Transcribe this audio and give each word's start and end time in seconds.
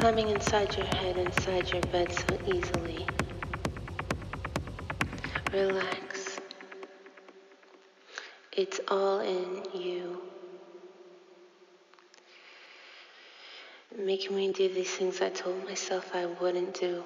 Climbing 0.00 0.28
inside 0.28 0.76
your 0.76 0.86
head, 0.86 1.16
inside 1.16 1.72
your 1.72 1.80
bed 1.90 2.12
so 2.12 2.38
easily. 2.46 3.06
Relax. 5.54 6.38
It's 8.52 8.78
all 8.88 9.20
in 9.20 9.62
you. 9.72 10.20
Making 13.98 14.36
me 14.36 14.52
do 14.52 14.68
these 14.68 14.90
things 14.90 15.22
I 15.22 15.30
told 15.30 15.64
myself 15.64 16.14
I 16.14 16.26
wouldn't 16.26 16.78
do. 16.78 17.02